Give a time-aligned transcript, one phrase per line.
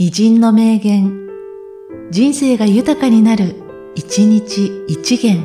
[0.00, 1.26] 偉人の名言、
[2.12, 3.56] 人生が豊かになる、
[3.96, 5.42] 一日一元。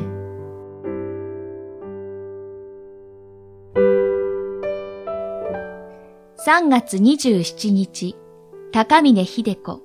[6.46, 8.14] 3月27日、
[8.72, 9.82] 高峰秀子。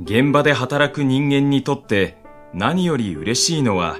[0.00, 2.16] 現場で働く人間にとって
[2.54, 3.98] 何より嬉しいのは、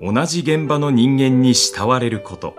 [0.00, 2.54] 同じ現場の人間に慕われること。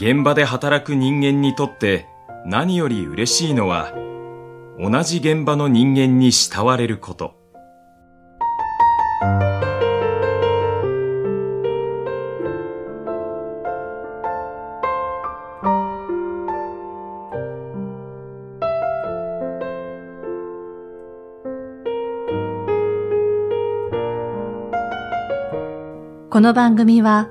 [0.00, 2.06] 現場で働く人間にとって
[2.46, 3.92] 何より嬉しいのは、
[4.78, 7.34] 同じ現場の人間に慕われること。
[26.30, 27.30] この番組は、